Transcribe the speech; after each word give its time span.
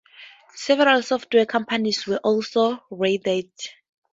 Several 0.55 1.03
software 1.03 1.45
companies 1.45 2.07
were 2.07 2.17
also 2.23 2.83
raided. 2.89 3.51